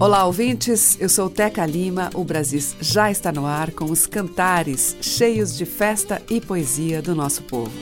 [0.00, 0.96] Olá, ouvintes.
[1.00, 2.08] Eu sou Teca Lima.
[2.14, 7.16] O Brasis já está no ar com os cantares cheios de festa e poesia do
[7.16, 7.72] nosso povo.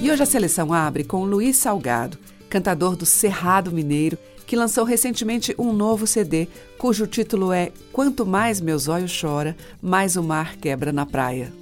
[0.00, 2.16] E hoje a seleção abre com Luiz Salgado,
[2.48, 4.16] cantador do Cerrado Mineiro,
[4.48, 6.48] que lançou recentemente um novo CD,
[6.78, 11.52] cujo título é Quanto Mais Meus Olhos Chora, Mais o Mar Quebra na Praia.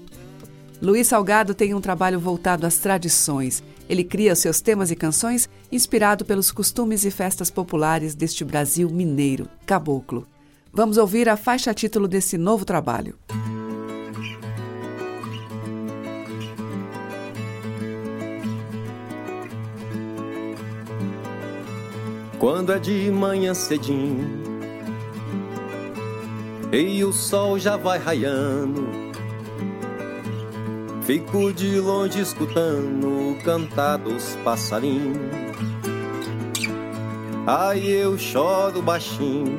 [0.80, 3.60] Luiz Salgado tem um trabalho voltado às tradições.
[3.88, 9.48] Ele cria seus temas e canções inspirado pelos costumes e festas populares deste Brasil mineiro,
[9.66, 10.24] caboclo.
[10.72, 13.16] Vamos ouvir a faixa título desse novo trabalho.
[22.38, 24.44] Quando é de manhã cedinho
[26.70, 28.86] e o sol já vai raiando,
[31.02, 35.16] fico de longe escutando o cantar dos passarinhos.
[37.46, 39.58] Aí eu choro baixinho,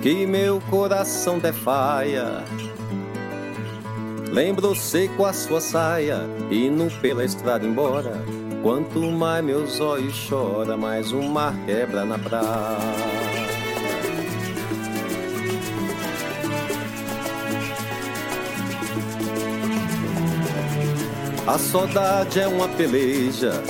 [0.00, 2.44] que meu coração defaia.
[4.30, 8.22] Lembro seco a sua saia, indo pela estrada embora.
[8.62, 12.76] Quanto mais meus olhos choram, mais o mar quebra na praia.
[21.46, 23.62] A saudade é uma peleja,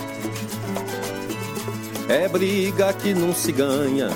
[2.09, 4.09] é briga que não se ganha.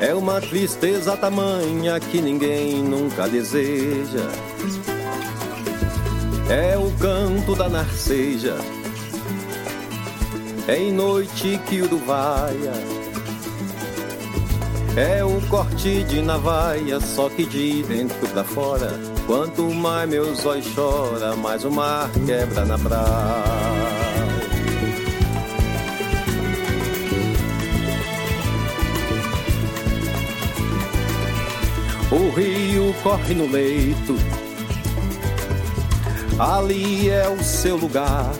[0.00, 4.43] É uma tristeza tamanha que ninguém nunca deseja
[6.48, 8.56] é o canto da narceja,
[10.68, 12.72] é em noite que uruvaia,
[14.96, 18.92] é o corte de navaia, só que de dentro pra fora.
[19.26, 23.64] Quanto mais meus olhos choram, mais o mar quebra na praia.
[32.12, 34.43] O rio corre no leito
[36.38, 38.32] ali é o seu lugar.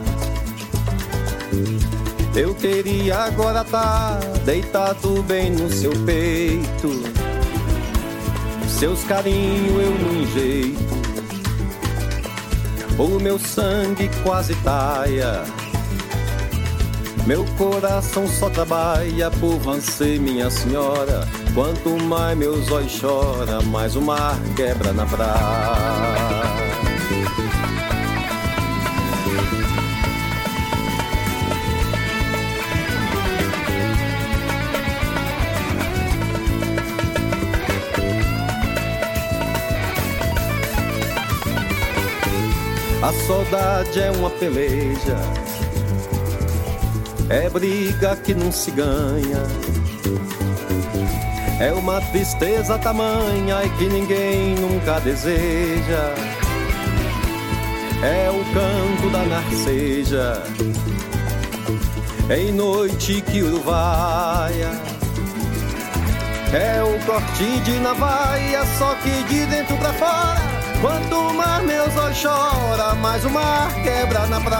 [2.34, 7.02] Eu queria agora estar tá deitado bem no seu peito.
[8.68, 10.94] Seus carinhos eu não enjeito.
[12.98, 15.44] O meu sangue quase taia.
[17.26, 21.26] Meu coração só trabalha por você, minha senhora.
[21.54, 26.73] Quanto mais meus olhos choram, mais o mar quebra na praia.
[43.04, 45.18] A saudade é uma peleja,
[47.28, 49.42] é briga que não se ganha.
[51.60, 56.14] É uma tristeza tamanha e que ninguém nunca deseja.
[58.02, 60.42] É o canto da narceja,
[62.34, 64.70] em noite que uruvaia.
[66.54, 70.53] É o corte de navaia, só que de dentro pra fora.
[70.84, 74.54] Quanto mais meus olhos choram, mais o mar quebra na praia.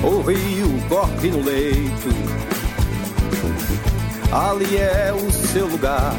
[0.00, 2.08] O rio corre no leito,
[4.30, 6.14] ali é o seu lugar.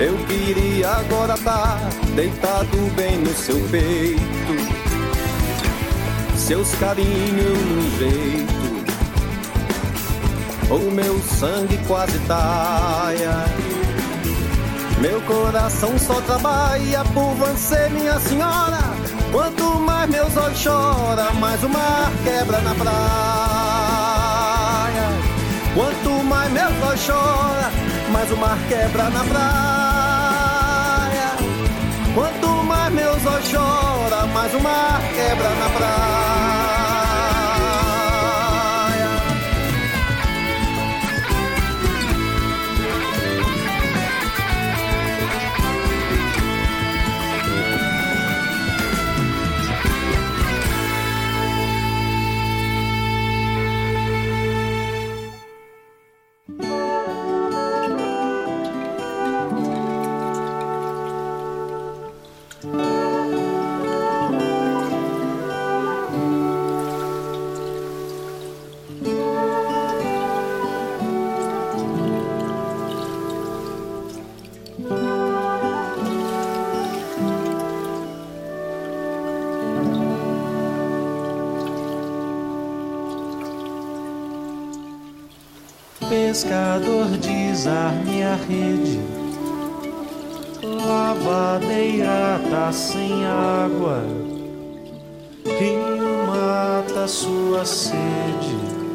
[0.00, 4.75] Eu queria agora estar tá deitado bem no seu peito
[6.46, 8.54] seus carinhos no jeito.
[10.70, 13.46] O meu sangue quase taia.
[15.00, 18.78] Meu coração só trabalha por você, minha senhora.
[19.32, 22.96] Quanto mais meus olhos choram, mais o mar quebra na praia.
[25.74, 27.72] Quanto mais meus olhos choram,
[28.12, 29.76] mais o mar quebra na praia.
[32.14, 36.25] Quanto mais meus olhos choram, mais o mar quebra na praia.
[86.36, 89.00] Pescador desarme a rede.
[90.62, 94.04] Lavadeira tá sem água,
[95.46, 98.85] rio mata sua sede.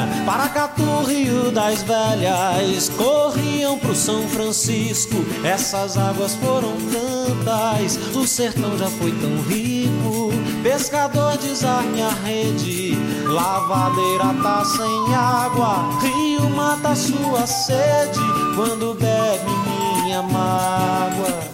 [0.00, 8.76] Carantonha, Paracatu, Rio das Velhas, corriam pro São Francisco, essas águas foram tantas, o sertão
[8.78, 10.30] já foi tão rico,
[10.62, 18.20] pescador desarme a rede, lavadeira tá sem água, rio mata sua sede,
[18.54, 21.50] quando bebe minha mágoa.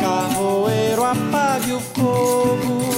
[0.00, 2.95] Carvoeiro apague o fogo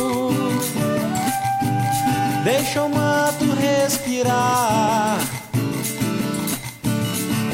[2.48, 5.18] Deixa o mato respirar.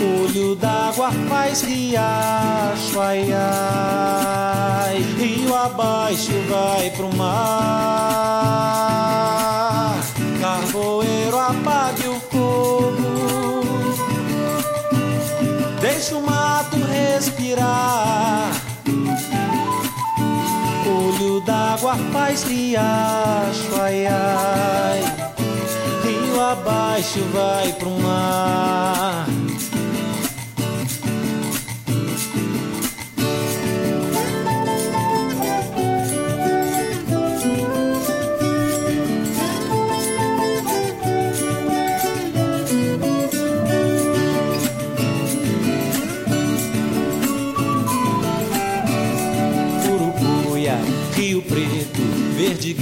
[0.00, 4.99] Olho d'água faz riacho, ai ai.
[5.19, 7.35] Rio abaixo vai pro mar.
[10.41, 13.64] Carvoeiro apague o fogo.
[15.81, 18.54] Deixa o mato respirar
[21.85, 25.03] D'água faz riacho, ai ai.
[26.03, 29.27] Rio abaixo vai pro mar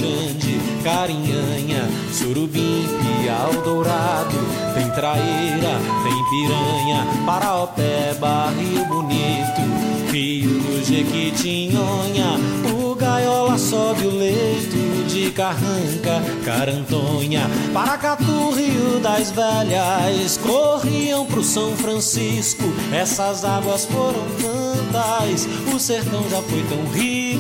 [0.03, 2.85] Grande, Carinhanha, Surubim,
[3.23, 4.37] Piau Dourado,
[4.75, 12.37] tem Traíra, tem Piranha, Paraopeba, Rio Bonito, Rio do Jequitinhonha,
[12.75, 21.77] o Gaiola sobe o leito de Carranca, Carantonha, Paracatu, Rio das Velhas, corriam pro São
[21.77, 27.32] Francisco, essas águas foram tantas, o sertão já foi tão rico,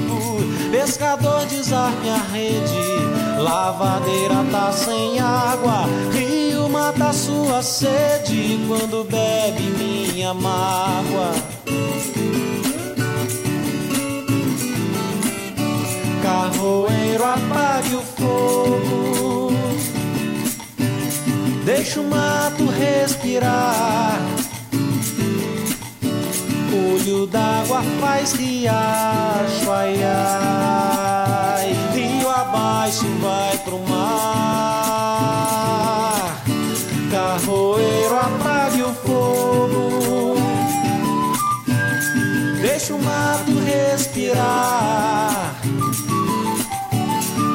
[0.73, 10.33] pescador desarme a rede, lavadeira tá sem água, rio mata sua sede, quando bebe minha
[10.33, 11.33] mágoa.
[16.23, 19.52] Carvoeiro apague o fogo.
[21.67, 24.42] Deixa o mato respirar
[26.75, 31.75] Olho d'água faz riacho, ai ai.
[31.93, 35.12] Rio abaixo vai pro mar.
[37.11, 40.37] Carvoeiro apague o fogo.
[42.62, 45.57] Deixa o mato respirar.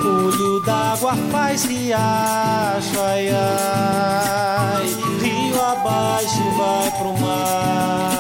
[0.06, 4.86] Olho d'água faz riacho, ai ai.
[5.24, 8.17] Rio abaixo vai pro mar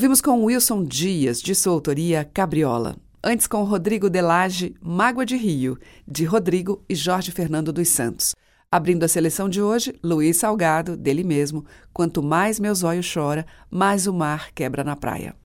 [0.00, 2.96] Ouvimos com Wilson Dias, de sua autoria Cabriola.
[3.22, 5.78] Antes com Rodrigo Delage, Mágoa de Rio,
[6.08, 8.34] de Rodrigo e Jorge Fernando dos Santos.
[8.72, 14.06] Abrindo a seleção de hoje, Luiz Salgado, dele mesmo, Quanto mais meus olhos chora, mais
[14.06, 15.36] o mar quebra na praia.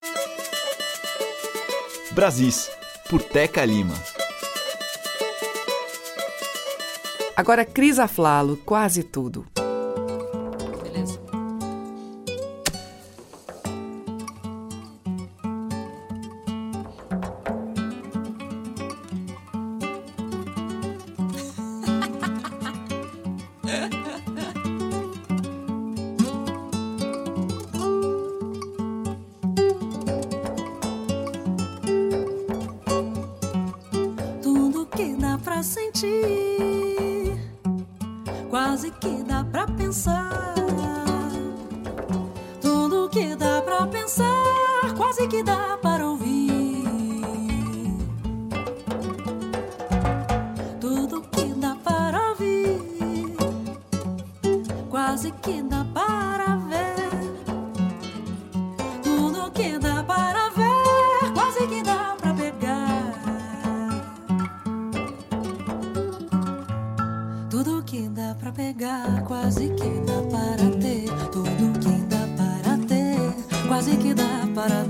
[2.14, 2.72] Brasis,
[3.10, 3.96] por Teca Lima.
[7.36, 9.46] Agora Cris Aflalo, quase tudo.
[67.86, 71.06] que dá pra pegar, quase que dá para ter.
[71.32, 74.85] Tudo que dá para ter, quase que dá para ter.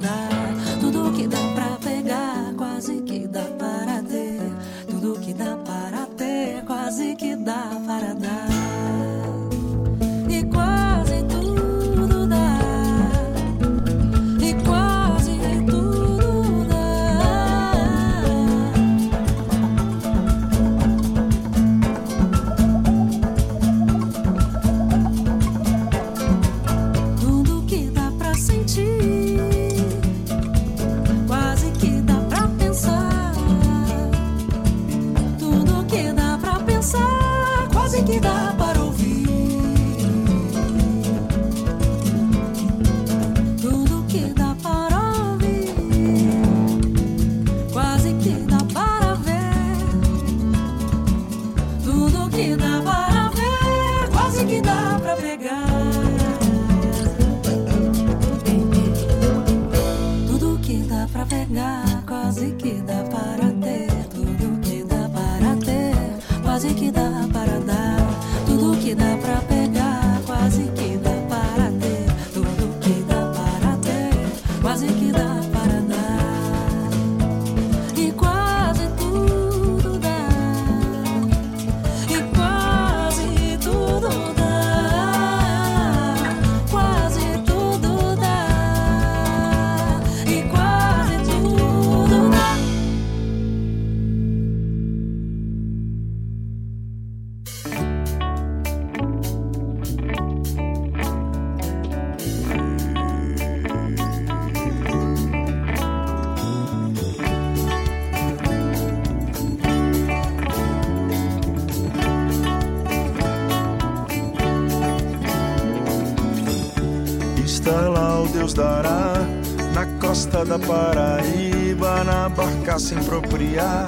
[120.46, 123.88] Da Paraíba, na barca sem propriar,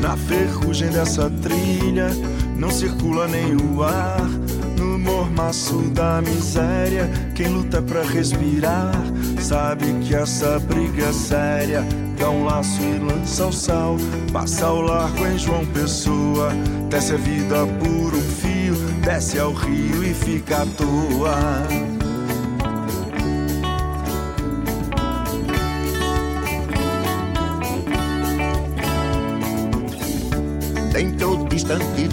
[0.00, 2.08] na ferrugem dessa trilha,
[2.56, 4.20] não circula nem o ar.
[4.78, 8.92] No mormaço da miséria, quem luta pra respirar,
[9.40, 11.84] sabe que essa briga é séria.
[12.16, 13.96] Dá um laço e lança o sal,
[14.32, 16.50] passa ao largo em João Pessoa,
[16.88, 18.74] desce a vida por um fio,
[19.04, 21.97] desce ao rio e fica à toa.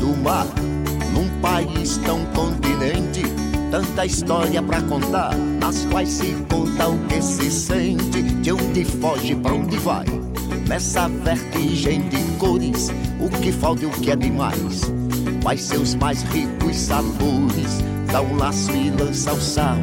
[0.06, 0.46] Do mar,
[1.14, 3.24] num país tão continente,
[3.72, 9.34] tanta história pra contar, nas quais se conta o que se sente, de onde foge
[9.36, 10.06] pra onde vai.
[10.68, 14.82] Nessa vertigem de cores, o que falta e o que é demais.
[15.42, 17.80] Quais seus mais ricos sabores,
[18.12, 19.78] dá um laço e lança o sal,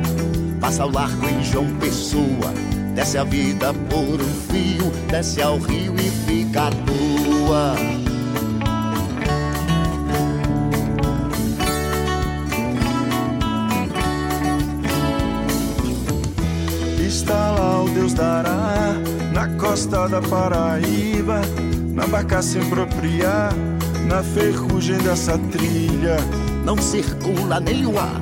[0.61, 2.55] passa ao largo em João Pessoa,
[2.95, 7.92] desce a vida por um fio, desce ao rio e fica à toa.
[18.03, 18.97] Deus dará
[19.33, 21.41] na costa da Paraíba,
[21.95, 23.55] na barca sem propriar,
[24.09, 26.17] na ferrugem dessa trilha.
[26.65, 28.21] Não circula nem o ar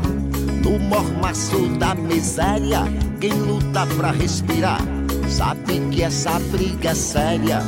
[0.63, 2.83] no mormaço da miséria.
[3.23, 4.83] Quem luta pra respirar
[5.31, 7.61] sabe que essa briga é séria.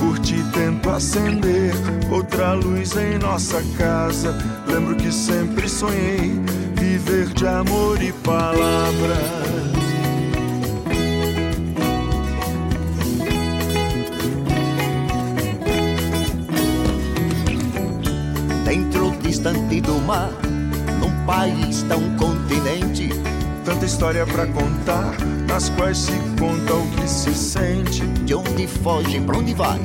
[0.00, 1.74] Por ti tento acender
[2.10, 4.34] outra luz em nossa casa.
[4.66, 6.32] Lembro que sempre sonhei
[6.76, 9.67] viver de amor e palavras.
[20.08, 20.30] Mar,
[21.00, 23.10] num país tão continente,
[23.62, 25.14] Tanta história pra contar,
[25.46, 28.06] nas quais se conta o que se sente.
[28.24, 29.78] de onde foge, pra onde vai?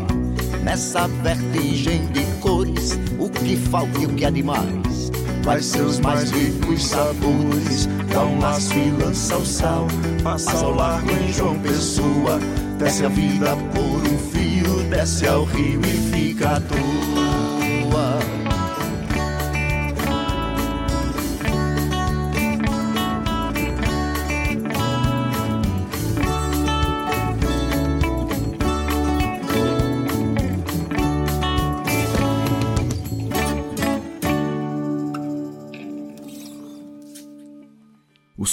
[0.64, 5.12] Nessa vertigem de cores, o que falta e o que há de mais?
[5.44, 7.90] Quais seus mais ricos sabores?
[8.14, 9.88] Dá um laço e lança o sal,
[10.24, 12.40] passa ao largo em João Pessoa.
[12.80, 17.23] Desce a vida por um fio, desce ao rio e fica à toa.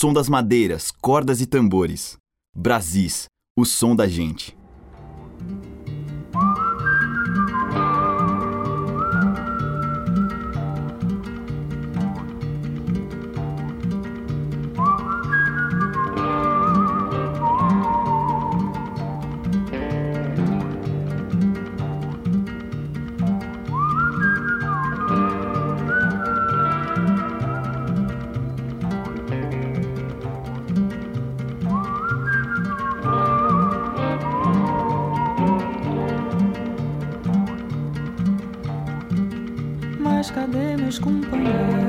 [0.00, 2.16] Som das madeiras, cordas e tambores.
[2.56, 4.56] Brasis, o som da gente.
[40.32, 41.79] Cadê meus companheiros?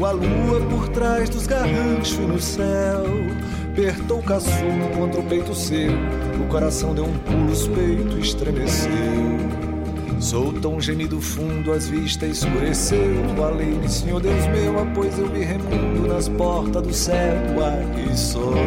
[0.00, 3.04] Viu a lua por trás dos garranchos no céu.
[3.70, 5.92] Apertou o caçulo contra o peito seu,
[6.42, 8.90] o coração deu um pulo, os peitos estremeceu.
[10.18, 12.98] Soltou um gemido fundo, as vistas escureceu.
[13.36, 18.60] Falei, Senhor Deus meu, após eu me remundo nas portas do céu, ai que saudade.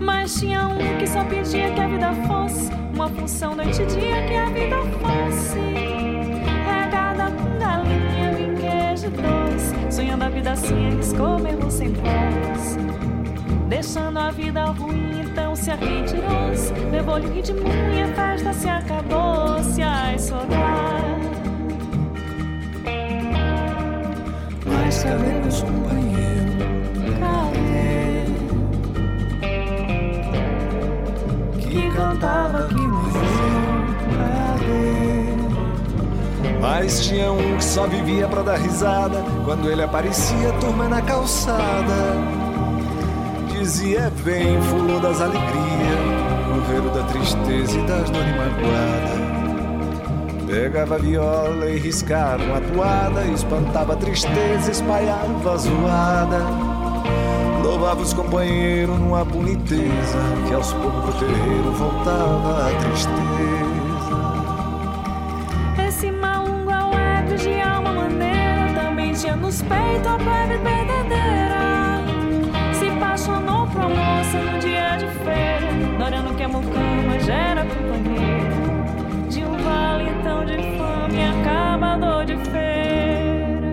[0.00, 4.26] Mas tinha um que só pedia que a vida fosse uma função noite e dia
[4.26, 6.07] que a vida fosse
[10.18, 12.76] doce, sonhando a vida assim, arriscou mesmo sem pós.
[13.68, 16.72] Deixando a vida ruim, então se retirou-se.
[16.90, 17.60] Levou-lhe o ritmo
[17.94, 19.62] e a festa se acabou.
[19.62, 20.58] Se ai, saudade.
[24.66, 26.54] Mas cadê meus companheiros?
[27.20, 28.24] Cadê?
[31.60, 32.87] Que cantava aqui
[36.60, 39.22] Mas tinha um que só vivia pra dar risada.
[39.44, 41.94] Quando ele aparecia, turma na calçada.
[43.52, 45.98] Dizia vem, fulô das alegrias,
[46.54, 49.28] governo da tristeza e das dores magoadas.
[50.46, 56.38] Pegava a viola e riscava uma toada, espantava a tristeza, espalhava a zoada.
[57.62, 63.67] Louvava os companheiros numa boniteza, que aos poucos pro terreiro voltava a tristeza.
[69.58, 72.04] suspeito ou breve verdadeira.
[72.78, 75.98] Se apaixonou pra moça no dia de feira.
[75.98, 79.28] Dorando que a mucama gera companheira.
[79.28, 83.68] De um vale tão de fome, acabador de feira.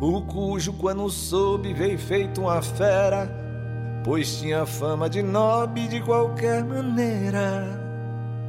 [0.00, 3.30] O cujo, quando soube, veio feito uma fera.
[4.04, 7.78] Pois tinha fama de nobre de qualquer maneira.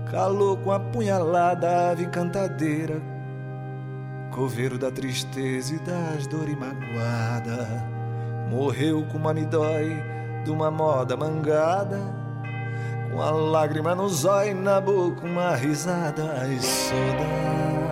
[0.09, 3.10] Calou com a punhalada a ave cantadeira
[4.31, 7.67] coveiro da tristeza e das dores magoada.
[8.49, 9.95] Morreu com uma midói
[10.43, 11.99] de uma moda mangada,
[13.11, 17.90] com a lágrima no zóio na boca, uma risada e saudade.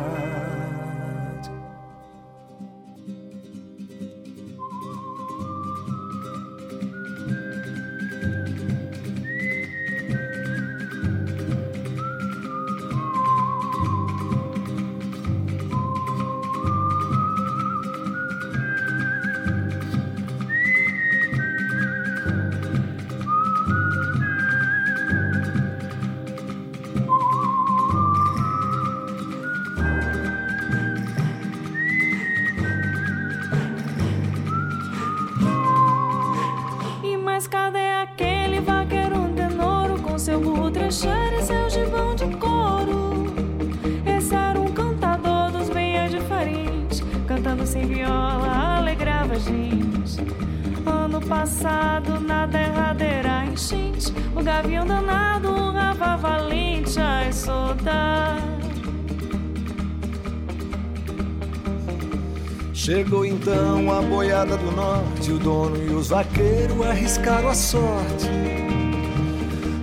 [67.19, 68.29] Arriscaram a sorte.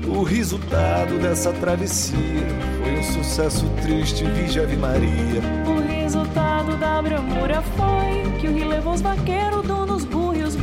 [0.06, 2.46] O resultado dessa travessia
[2.82, 5.42] foi um sucesso triste, vige Ave Maria.
[5.66, 10.56] O resultado da bramura foi que o rio levou os vaqueiros, donos, burros e os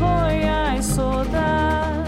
[0.84, 2.04] soda.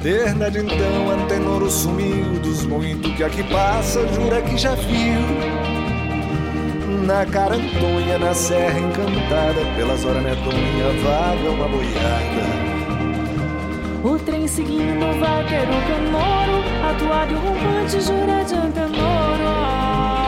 [0.00, 5.75] Desde então, Antenoro sumiu dos muito que aqui passa, jura que já viu
[7.06, 12.66] na carantonha, na serra encantada, pelas horas medonha, vaga uma boiada.
[14.02, 20.25] O trem seguindo o vaqueiro canoro, atuado e rompante, jura de antenoro.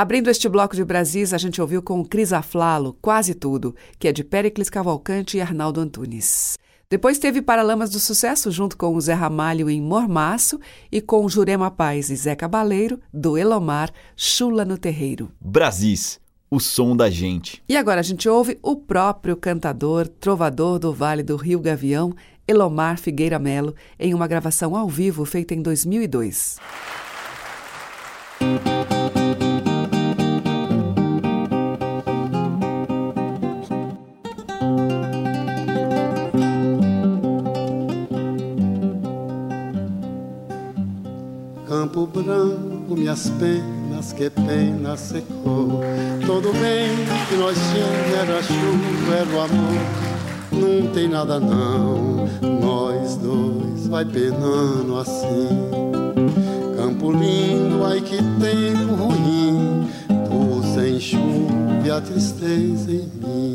[0.00, 4.12] Abrindo este bloco de Brasis, a gente ouviu com Cris Aflalo, Quase Tudo, que é
[4.12, 6.56] de Pericles Cavalcante e Arnaldo Antunes.
[6.88, 10.58] Depois teve Paralamas do Sucesso junto com o Zé Ramalho em Mormaço
[10.90, 15.30] e com Jurema Paz e Zé Cabaleiro, do Elomar, Chula no Terreiro.
[15.38, 16.18] Brasis,
[16.50, 17.62] o som da gente.
[17.68, 22.14] E agora a gente ouve o próprio cantador, trovador do Vale do Rio Gavião,
[22.48, 26.56] Elomar Figueira Melo, em uma gravação ao vivo feita em 2002.
[42.90, 45.80] Branco, minhas penas, que pena secou.
[46.26, 46.90] Todo bem
[47.28, 49.80] que nós tínhamos era chuva, era o amor.
[50.52, 52.28] Não tem nada não,
[52.60, 55.48] nós dois vai penando assim.
[56.76, 63.54] Campo lindo, ai que tempo ruim, tu sem chuva e a tristeza em mim.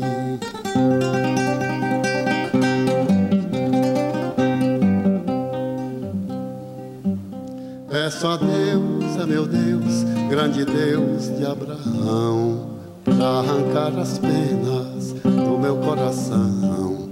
[7.90, 12.70] Peço a Deus, meu Deus, grande Deus de Abraão,
[13.04, 17.08] para arrancar as penas do meu coração,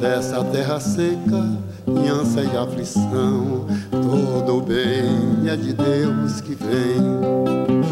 [0.00, 1.44] dessa terra seca,
[1.86, 3.66] e ânsia e aflição.
[3.90, 7.86] Todo bem é de Deus que vem.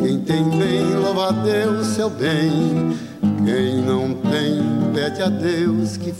[0.00, 2.96] Quem tem bem, louva a Deus, seu bem.
[3.44, 4.62] Quem não tem,
[4.94, 6.12] pede a Deus que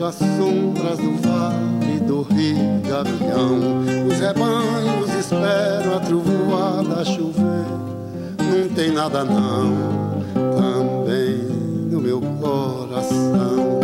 [0.00, 3.58] pelas sombras do vale do rio Gavião.
[4.08, 7.66] Os rebanhos esperam a trovoada chover.
[8.38, 10.22] Não tem nada não,
[10.56, 11.36] também
[11.90, 13.80] no meu coração.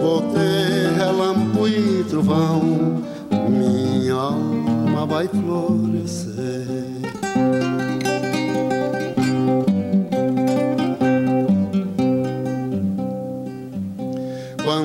[0.00, 3.02] Vou ter relâmpago e trovão,
[3.50, 6.91] minha alma vai florescer.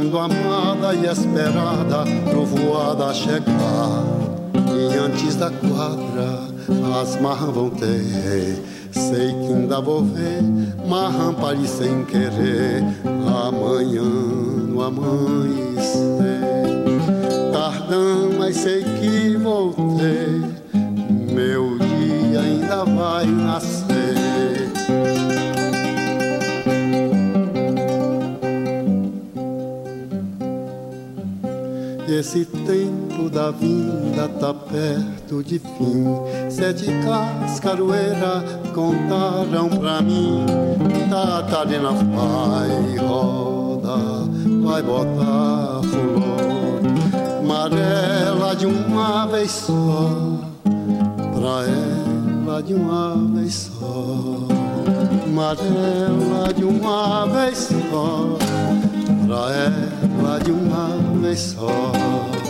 [0.10, 4.06] Quando amada e esperada trovoada chegar.
[4.56, 6.40] E antes da quadra
[7.02, 8.64] as marras vão ter.
[8.94, 10.42] Sei que ainda vou ver
[10.88, 12.86] marram parir sem querer.
[13.04, 15.98] Amanhã no amanhecer
[17.52, 20.42] Tardão, mas sei que vou ter.
[21.34, 23.57] Meu dia ainda vai nascer
[32.18, 36.04] Esse tempo da vinda tá perto de fim.
[36.50, 40.44] Sete cascaroeira contaram pra mim.
[41.12, 43.98] Catarina vai roda,
[44.64, 46.82] vai botar flor.
[47.40, 50.10] Amarela de uma vez só,
[50.64, 54.48] pra ela de uma vez só.
[55.24, 58.38] Amarela de uma vez só,
[59.28, 61.07] pra ela de uma vez só.
[61.22, 62.47] they saw.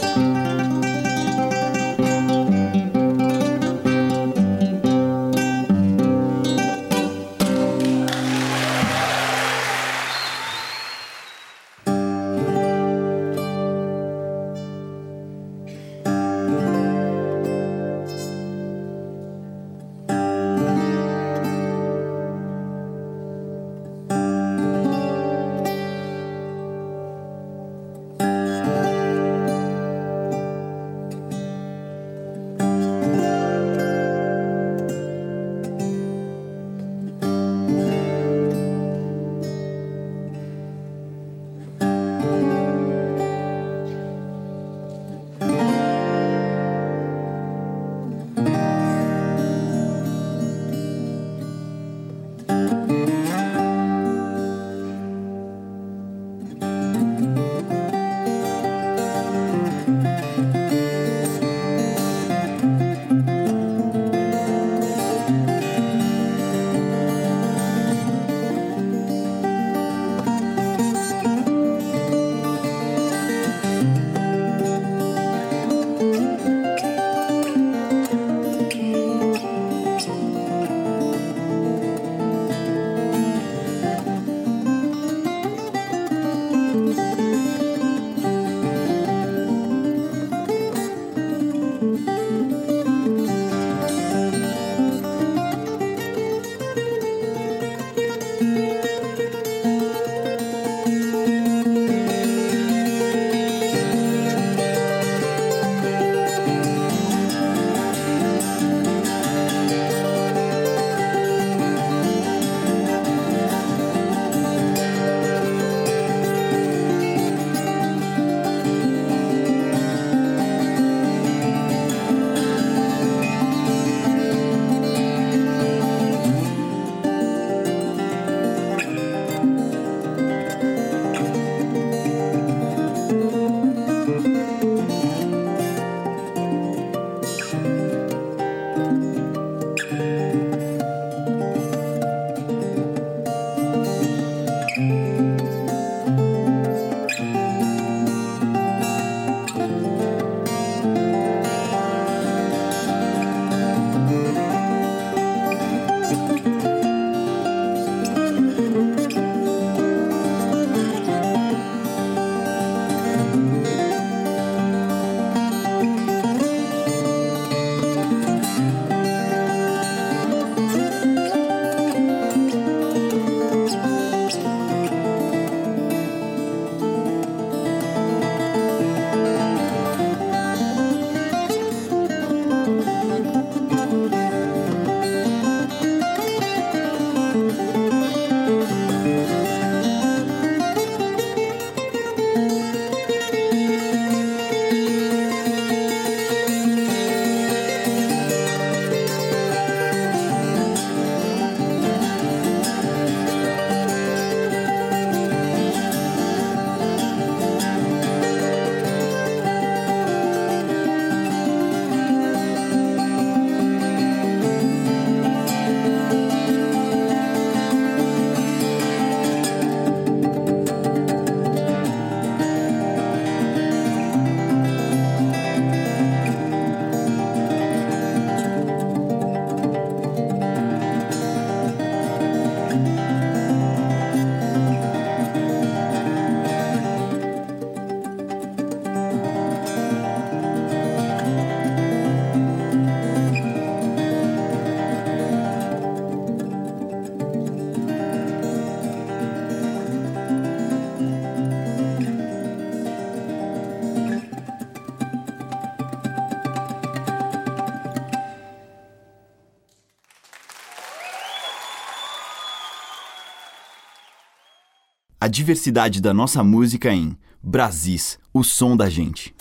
[265.28, 269.36] A diversidade da nossa música em Brasis, o som da gente.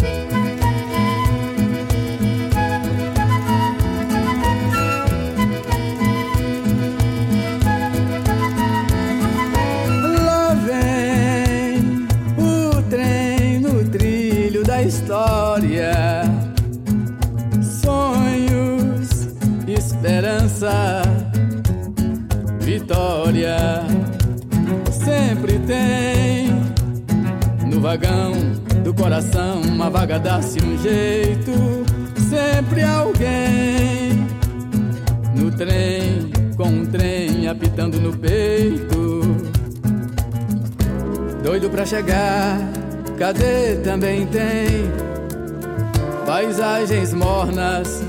[46.87, 48.01] Paisagens mornas.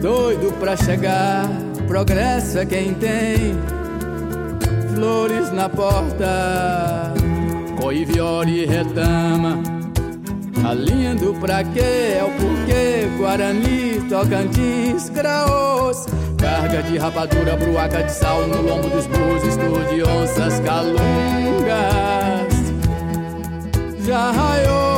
[0.00, 1.48] Doido pra chegar,
[1.88, 3.54] progresso é quem tem
[4.94, 7.12] flores na porta.
[7.80, 9.60] Coiviore retama,
[10.64, 12.14] alinhando pra quê?
[12.18, 16.06] É o porquê, Guarani, Tocantins, Graôs.
[16.38, 21.00] Carga de rapadura, bruaca de sal no lombo dos burros, estudo de onças, calungas.
[24.06, 24.89] Já raiou,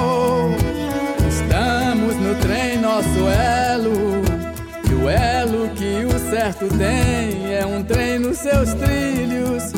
[6.50, 9.72] tem é um trem nos seus trilhos.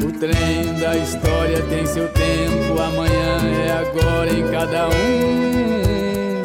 [0.00, 6.42] O trem da história tem seu tempo, amanhã é agora em cada um.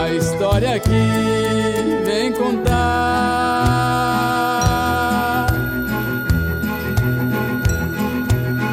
[0.00, 0.90] A história aqui
[2.04, 2.68] vem contar.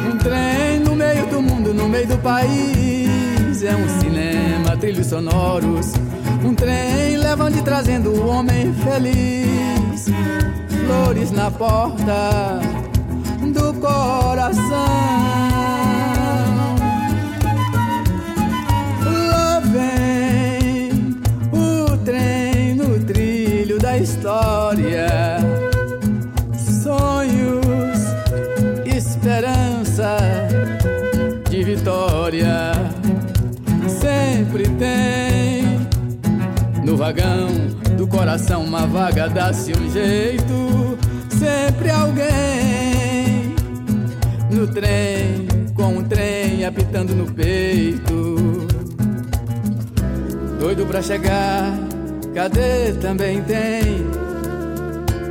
[0.06, 3.64] Um trem no meio do mundo, no meio do país.
[3.64, 6.07] É um cinema, trilhos sonoros.
[6.44, 10.06] Um trem levando e trazendo o homem feliz.
[10.86, 12.60] Flores na porta
[13.52, 15.47] do coração.
[36.98, 37.46] Vagão
[37.96, 40.98] do coração uma vaga, dá-se um jeito.
[41.30, 43.54] Sempre alguém
[44.50, 48.66] no trem, com um trem apitando no peito.
[50.58, 51.72] Doido pra chegar,
[52.34, 54.04] cadê também tem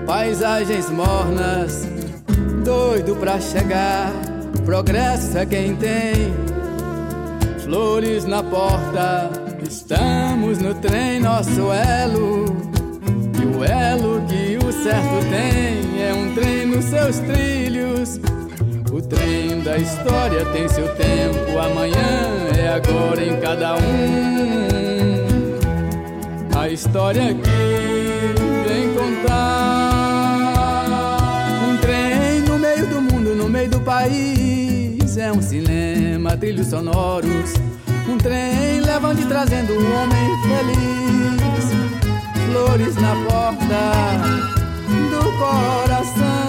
[0.05, 1.86] paisagens mornas.
[2.63, 4.13] Doido pra chegar,
[4.65, 6.34] progresso é quem tem
[7.59, 9.37] flores na porta.
[9.90, 12.44] Estamos no trem, nosso elo.
[13.42, 18.20] E o elo que o certo tem é um trem nos seus trilhos.
[18.92, 23.80] O trem da história tem seu tempo, amanhã é agora em cada um.
[26.60, 27.40] A história aqui
[28.68, 30.44] vem contar.
[31.66, 35.16] Um trem no meio do mundo, no meio do país.
[35.16, 37.66] É um cinema, trilhos sonoros.
[38.10, 41.38] Um trem levando e trazendo um homem feliz.
[42.45, 44.47] Flores na porta
[45.10, 46.47] do coração.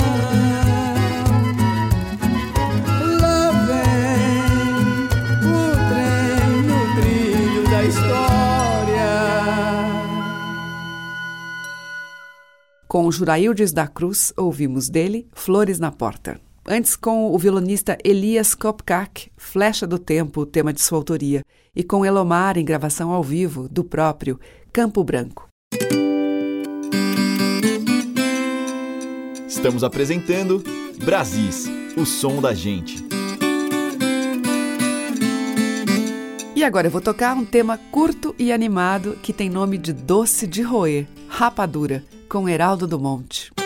[3.20, 5.08] Lá vem
[5.44, 5.56] o
[5.88, 9.10] trem no trilho da história.
[12.86, 16.40] Com Juraildes da Cruz, ouvimos dele Flores na Porta.
[16.70, 21.42] Antes, com o violonista Elias Kopkak, Flecha do Tempo, tema de sua autoria,
[21.74, 24.38] e com Elomar em gravação ao vivo, do próprio
[24.70, 25.48] Campo Branco.
[29.48, 30.62] Estamos apresentando
[31.02, 31.66] Brasis,
[31.96, 33.02] o som da gente.
[36.54, 40.46] E agora eu vou tocar um tema curto e animado que tem nome de Doce
[40.46, 43.57] de Roer, Rapadura, com Heraldo do Monte.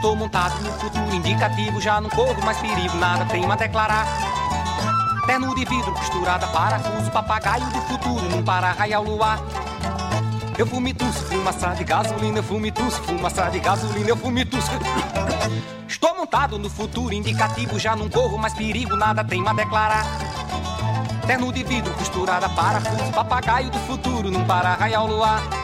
[0.00, 4.06] Estou montado no futuro indicativo, já não corro mais perigo, nada tenho a declarar.
[5.26, 9.38] Terno de vidro costurada, parafuso, papagaio do futuro, num para-raio ao luar.
[10.56, 14.70] Eu fumituço, fumaça de gasolina, eu fumituço, fumaça de gasolina, eu fumituço.
[15.86, 20.06] Estou montado no futuro indicativo, já não corro mais perigo, nada tenho a declarar.
[21.26, 25.59] Terno de vidro costurada, parafuso, papagaio do futuro, num para-raio ao luar.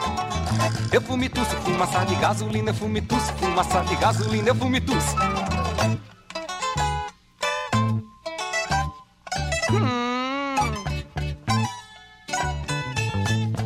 [0.92, 5.16] Eu fumituço, fumaça de gasolina, eu fumituço, fumaça de gasolina, eu fumituço.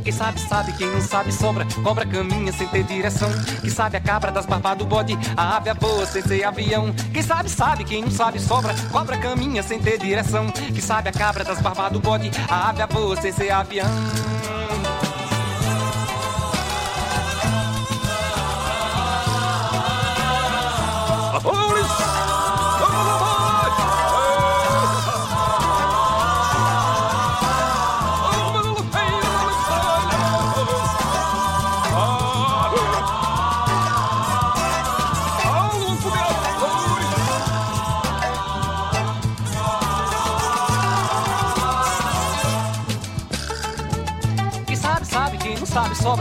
[0.02, 1.66] Quem sabe, sabe, quem não sabe, sobra.
[1.84, 3.30] Cobra caminha sem ter direção.
[3.60, 6.92] Quem sabe a cabra das barbas do bode, a ave a boa sem ser avião.
[7.12, 8.74] Quem sabe, sabe, quem não sabe, sobra.
[8.90, 10.50] Cobra caminha sem ter direção.
[10.50, 13.86] Quem sabe a cabra das barbas do bode, a ave a boa sem ser avião.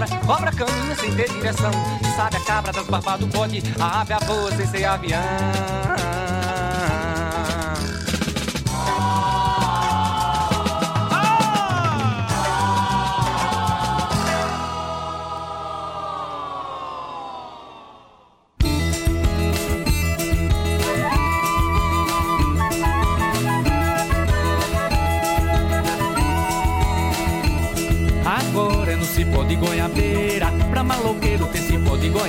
[0.07, 0.25] Sobra.
[0.25, 1.71] Cobra caminha sem ter direção.
[2.15, 5.19] Sabe a cabra das barbas do bode, a ave a voa sem ser avião.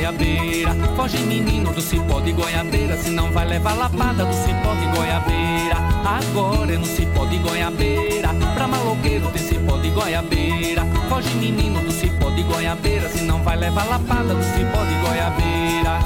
[0.01, 0.74] Goiabeira.
[0.96, 5.76] Foge menino do cipó de goiabeira Se não vai levar lapada do cipó de goiabeira.
[6.05, 10.86] Agora é no cipó de goiabeira Pra maloqueiro tem cipó de goiabeira.
[11.09, 15.98] Foge menino do cipó de goiabeira Se não vai levar lapada do cipó de goiabeira.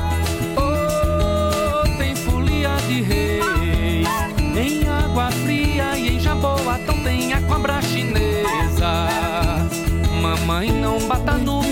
[0.56, 4.08] Oh, tem folia de reis
[4.56, 9.08] Em água fria e em jaboatão tem a cobra chinesa.
[10.20, 11.63] Mamãe não bata no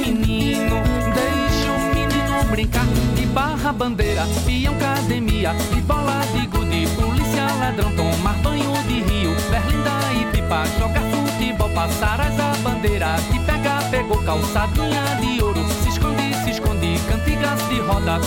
[2.53, 2.84] brincar
[3.14, 9.34] de barra bandeira, peão academia, de bola de gude, polícia ladrão, tomar banho de rio,
[9.50, 15.66] berlinda e pipa, jogar futebol, passar as a bandeira, te pega, pegou calçadinha de ouro,
[15.82, 18.20] se esconde, se esconde, cantigas de roda.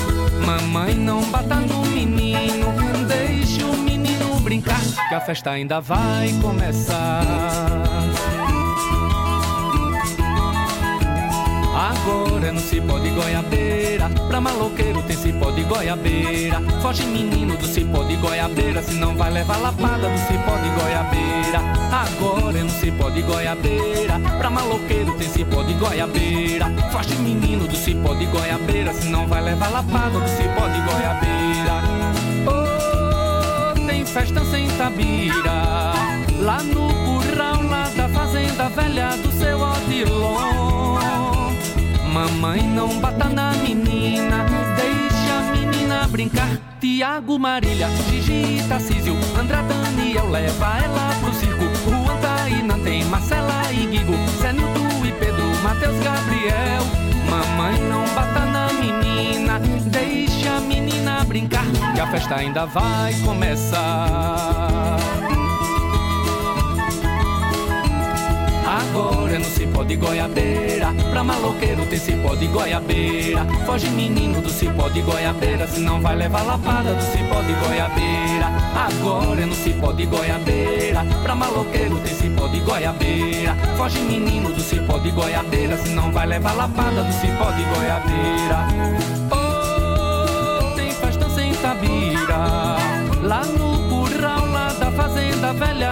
[0.43, 2.73] Mamãe não bata no menino,
[3.07, 7.21] deixa o menino brincar, que a festa ainda vai começar.
[11.95, 14.09] Agora não se pode goiabeira.
[14.27, 16.61] Pra maloqueiro tem cipó de goiabeira.
[16.81, 18.81] Foge menino do cipó de goiabeira.
[18.81, 21.61] Se não vai levar lapada do cipó de goiabeira.
[21.91, 24.19] Agora não se pode goiabeira.
[24.37, 26.65] Pra maloqueiro tem cipó de goiabeira.
[26.91, 28.93] Foge menino do cipó de goiabeira.
[28.93, 31.81] Se não vai levar lapada do cipó de goiabeira.
[32.47, 35.93] Oh, tem festa sem tabira.
[36.39, 40.64] Lá no curral, lá da fazenda velha do seu Odilon
[42.15, 44.45] Mamãe não bata na menina,
[44.77, 46.47] deixa a menina brincar.
[46.79, 51.65] Tiago, Marília, Gigi, Tarcísio, André, Daniel, leva ela pro circo.
[51.83, 56.83] Juan, Taína, tem Marcela e Guigo, Zé Nildo e Pedro, Matheus, Gabriel.
[57.29, 64.64] Mamãe não bata na menina, deixa a menina brincar, que a festa ainda vai começar.
[68.75, 70.93] Agora não se pode goiabeira.
[71.09, 73.45] Pra maloqueiro tem cipó de goiabeira.
[73.65, 75.65] Foge menino do cipó de goiabeira.
[75.65, 78.47] Se não vai levar lapada do cipó de goiabeira.
[78.75, 81.05] Agora não se pode goiabeira.
[81.23, 83.55] Pra maloqueiro tem cipó de goiabeira.
[83.77, 85.77] Foge menino do cipó de goiabeira.
[85.77, 88.67] Se não vai levar lapada do cipó de goiabeira.
[89.31, 92.75] Oh, tem festa sem tabira
[93.21, 95.84] Lá no curral, lá da fazenda velha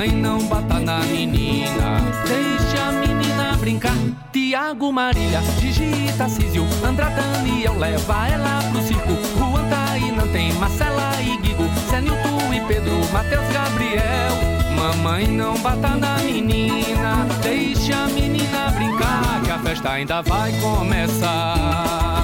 [0.00, 3.94] Mamãe não bata na menina, deixa a menina brincar.
[4.32, 9.12] Tiago, Marília, Gigi, Tarcísio, André, Daniel, leva ela pro circo.
[9.36, 14.38] Juan, Taína, tem Marcela e Guigo, Zé Nilton e Pedro, Matheus, Gabriel.
[14.74, 22.19] Mamãe não bata na menina, deixa a menina brincar, que a festa ainda vai começar.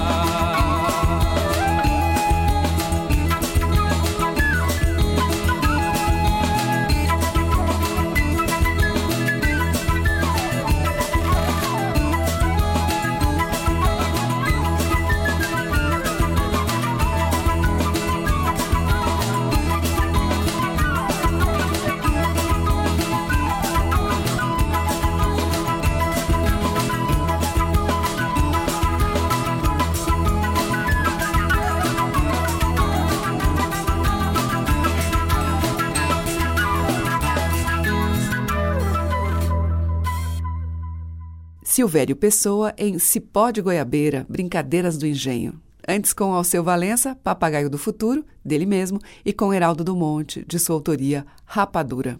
[41.77, 45.61] Silvério Pessoa em Cipó de Goiabeira, Brincadeiras do Engenho.
[45.87, 50.57] Antes com Alceu Valença, Papagaio do Futuro, dele mesmo, e com Heraldo do Monte, de
[50.57, 52.19] sua autoria, Rapadura.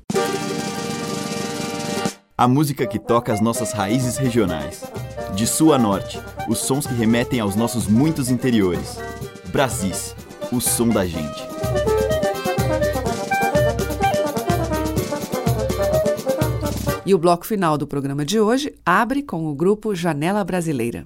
[2.37, 4.83] A música que toca as nossas raízes regionais.
[5.35, 8.99] De sul a norte, os sons que remetem aos nossos muitos interiores.
[9.51, 10.15] Brasis,
[10.51, 11.56] o som da gente.
[17.07, 21.05] E o bloco final do programa de hoje abre com o grupo Janela Brasileira.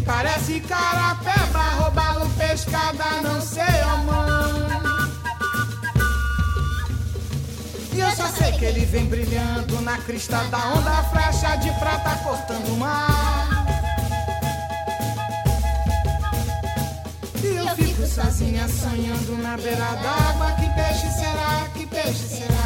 [0.00, 4.70] Parece carapeba, roubá-lo pescada, não sei, oh mãe.
[7.92, 12.16] E eu só sei que ele vem brilhando na crista da onda, flecha de prata
[12.24, 13.66] cortando o mar.
[17.42, 20.52] E eu fico sozinha sonhando na beira d'água.
[20.52, 21.68] Que peixe será?
[21.74, 22.59] Que peixe será?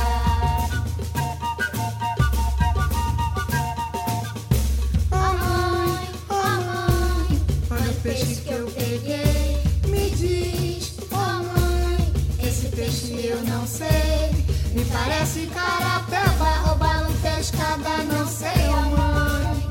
[9.05, 14.33] Me diz, oh mãe, esse peixe eu não sei.
[14.73, 19.69] Me parece carapeba, roubá-lo pescada, não sei, oh mãe.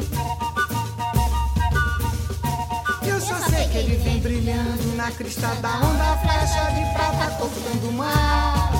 [3.07, 7.89] Eu só sei que ele vem brilhando na crista da onda, flecha de prata cortando
[7.89, 8.71] o mar.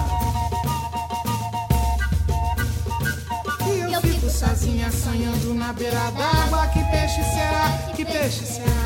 [3.66, 6.68] E eu fico sozinha sonhando na beira d'água.
[6.68, 7.92] Que peixe será?
[7.96, 8.83] Que peixe será?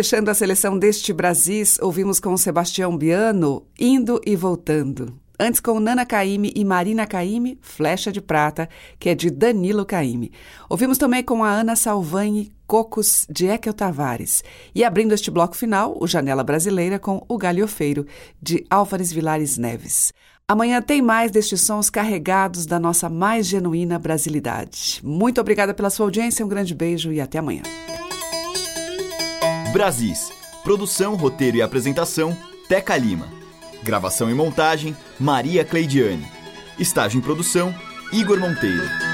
[0.00, 5.20] Fechando a seleção deste Brasis, ouvimos com Sebastião Biano, Indo e Voltando.
[5.38, 8.66] Antes com Nana Caime e Marina Caime, Flecha de Prata,
[8.98, 10.32] que é de Danilo Caime.
[10.70, 14.42] Ouvimos também com a Ana Salvani, Cocos, de Ekel Tavares.
[14.74, 18.06] E abrindo este bloco final, o Janela Brasileira com O Galhofeiro,
[18.40, 20.14] de Álvares Vilares Neves.
[20.48, 25.02] Amanhã tem mais destes sons carregados da nossa mais genuína brasilidade.
[25.04, 27.64] Muito obrigada pela sua audiência, um grande beijo e até amanhã.
[29.70, 30.32] Brasis.
[30.64, 32.36] Produção, roteiro e apresentação,
[32.68, 33.28] Teca Lima.
[33.82, 36.26] Gravação e montagem, Maria Cleidiane.
[36.78, 37.74] Estágio em produção,
[38.12, 39.09] Igor Monteiro.